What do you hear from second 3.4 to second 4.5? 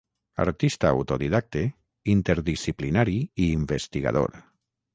i investigador.